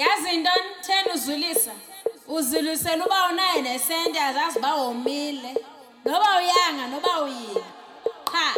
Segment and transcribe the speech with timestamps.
[0.00, 1.72] yazi intoni theni uzulisa.
[2.28, 5.54] Uzulisela uba unaye nesente azazi uba womile.
[6.04, 7.64] Noba uyanga noba uyile
[8.24, 8.54] qha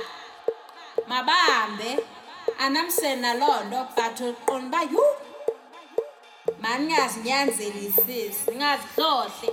[1.09, 1.99] mabahambe
[2.59, 5.05] anamseni naloo nto but uqonda uba yu
[6.63, 9.52] maningazinyanzelisisi ningazihlohle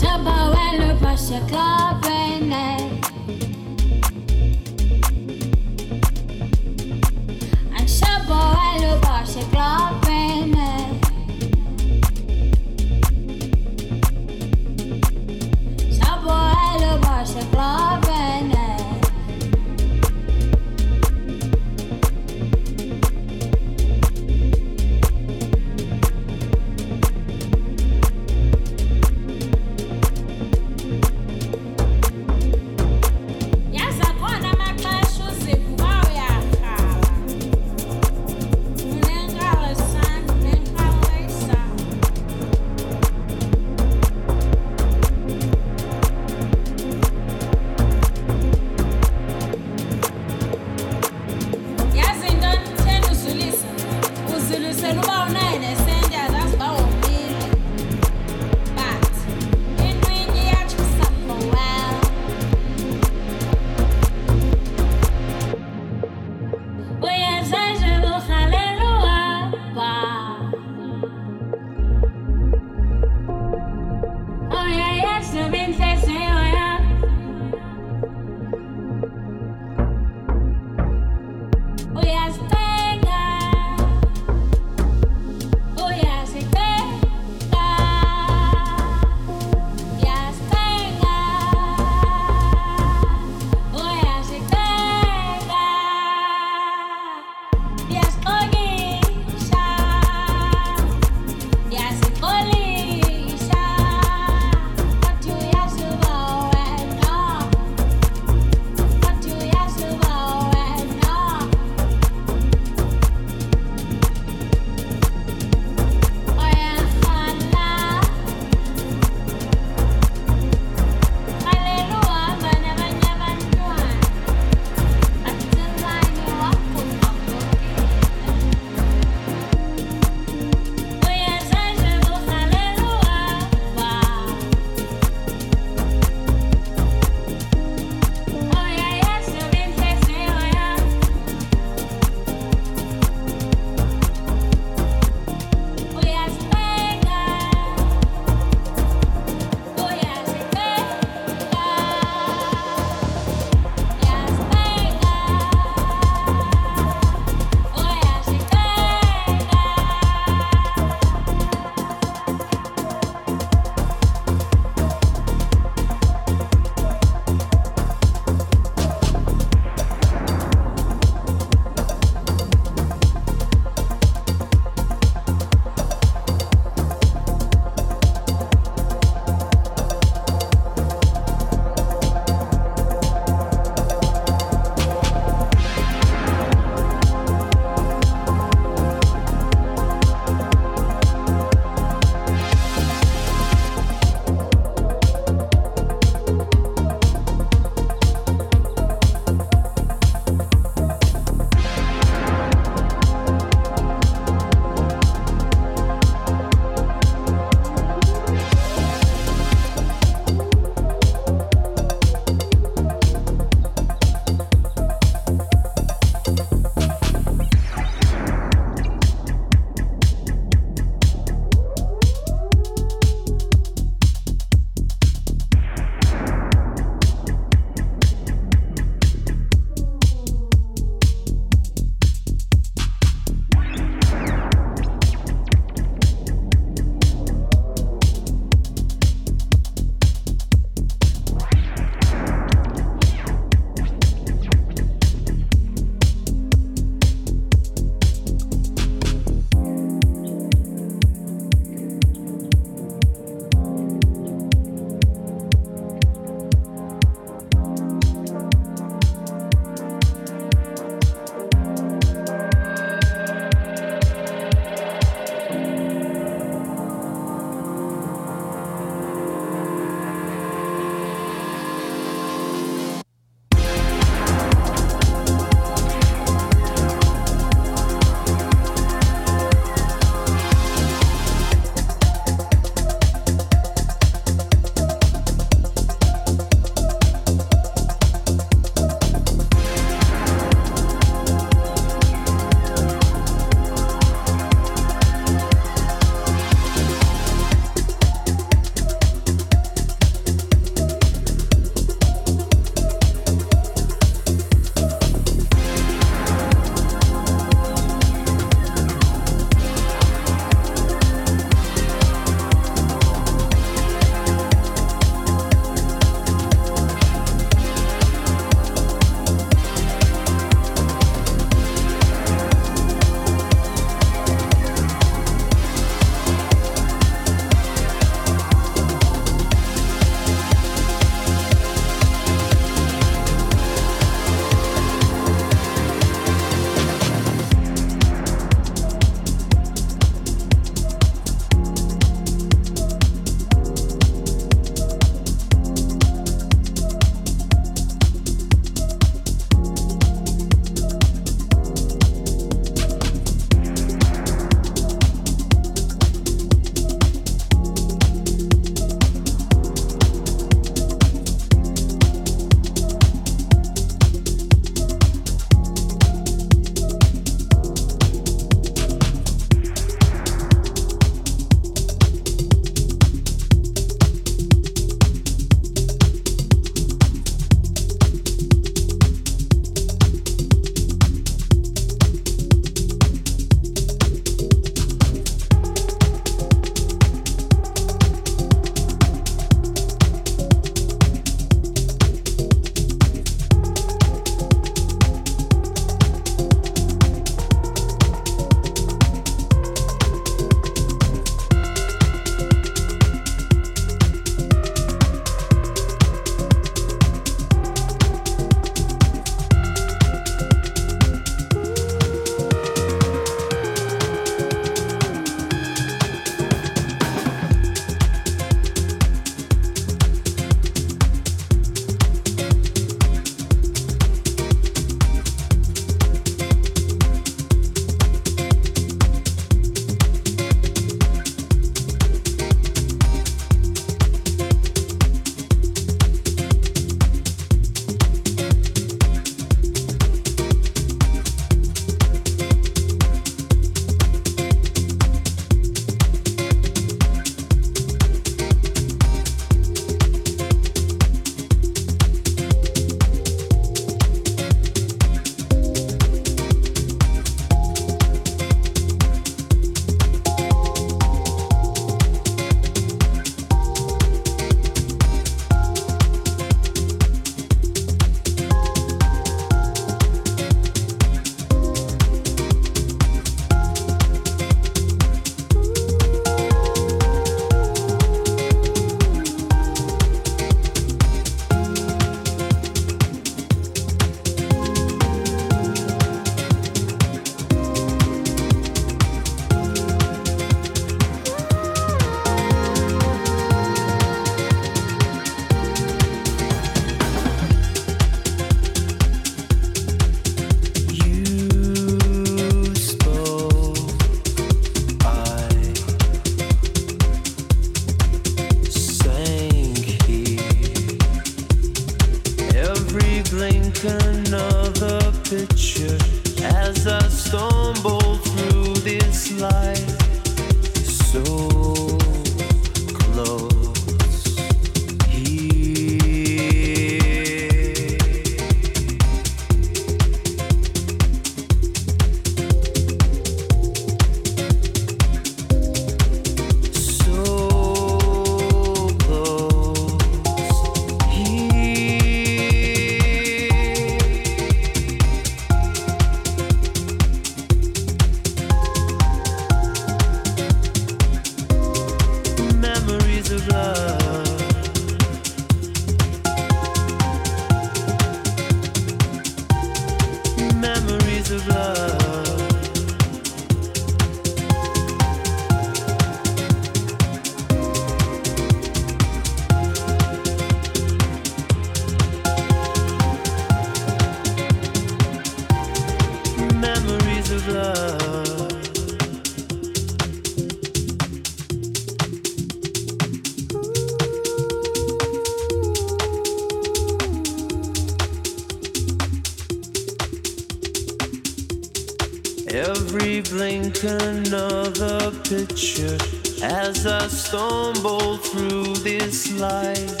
[595.28, 595.98] picture
[596.42, 600.00] as I stumble through this life.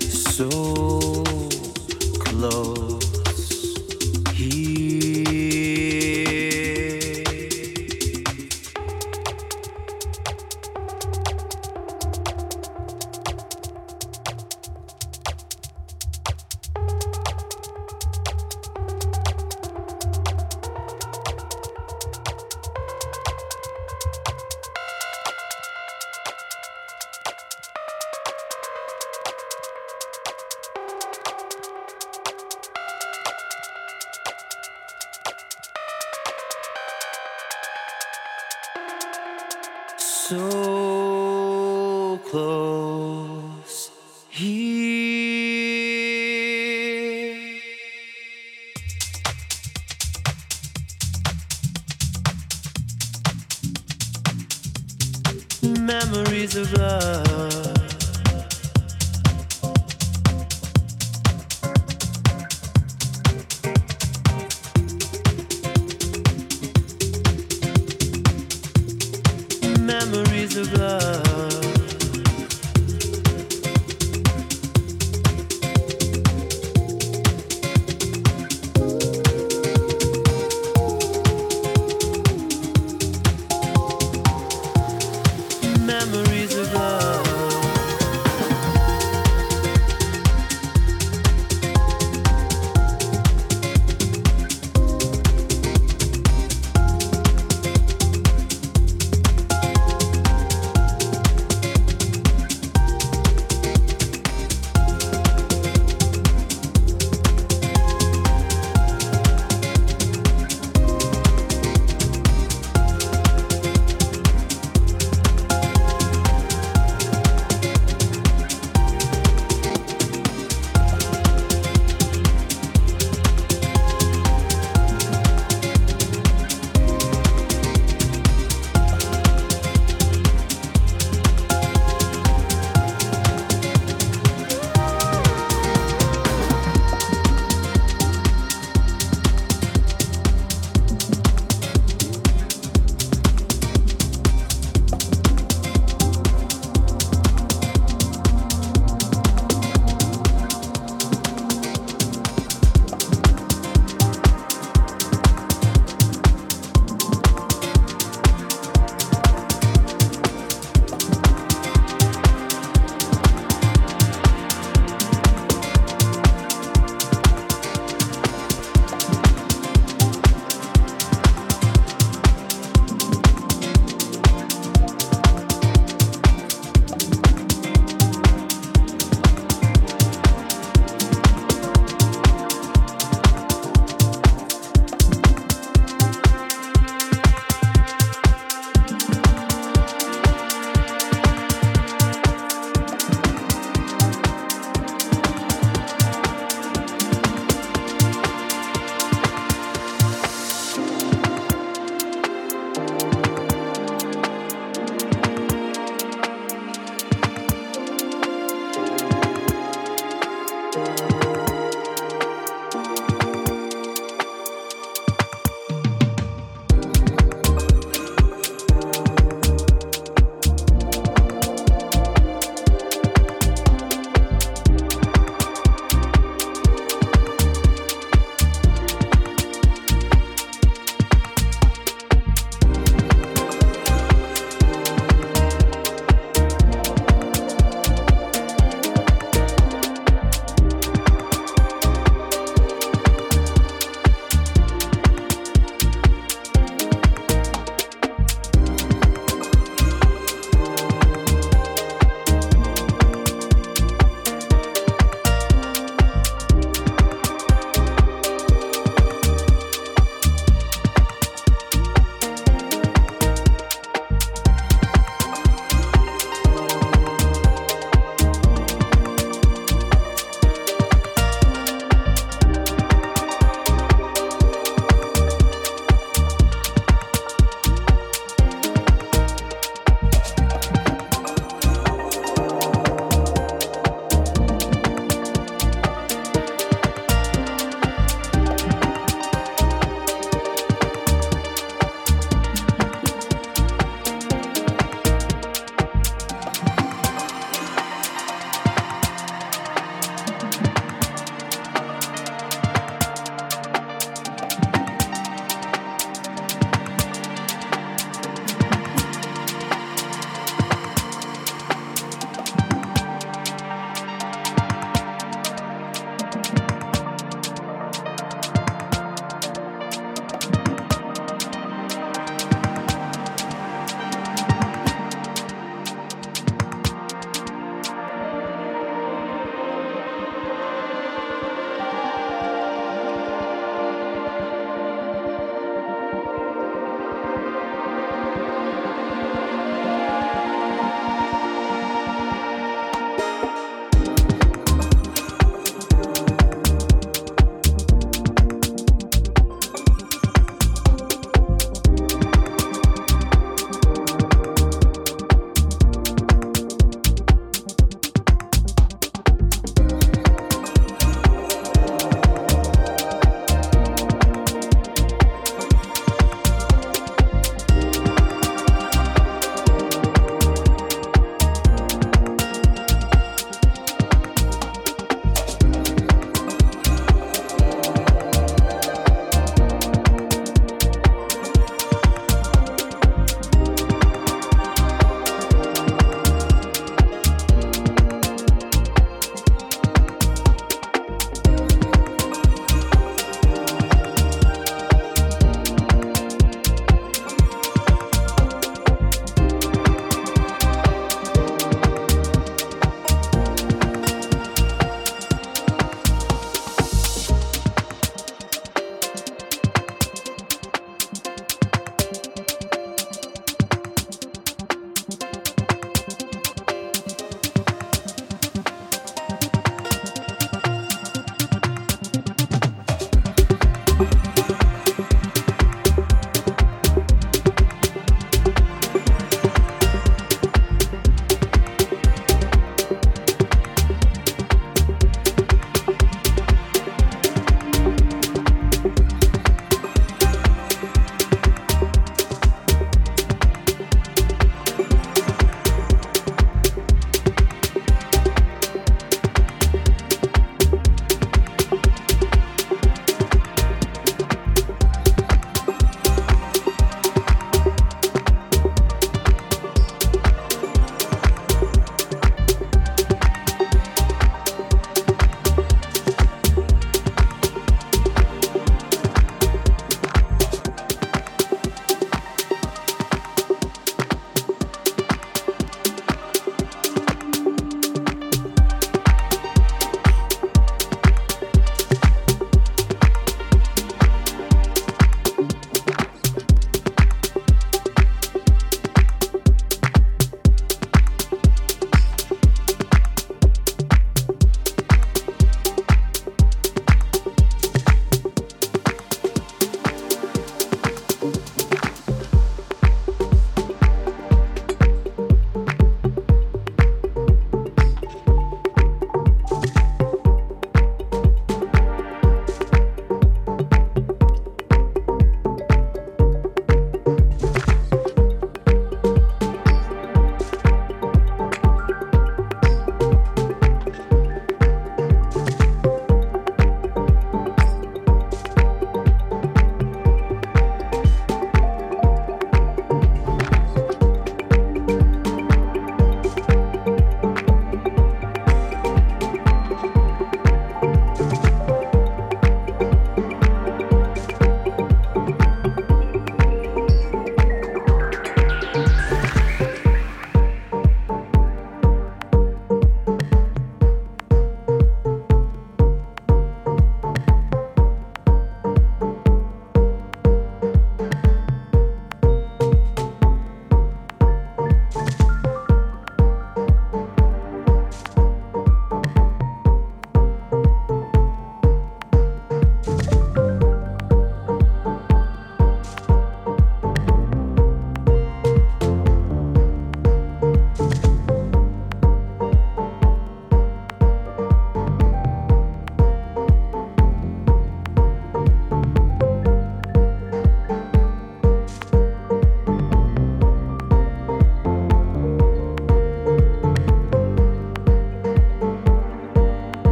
[0.00, 1.03] so